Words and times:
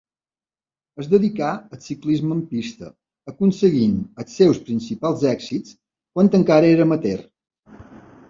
Es 1.01 1.09
dedicà 1.09 1.49
al 1.75 1.79
ciclisme 1.87 2.31
en 2.35 2.39
pista, 2.53 2.89
aconseguint 3.33 3.93
els 4.23 4.33
seus 4.41 4.61
principals 4.71 5.25
èxits 5.33 5.75
quan 6.17 6.31
encara 6.39 6.73
era 6.73 6.89
amateur. 6.89 7.21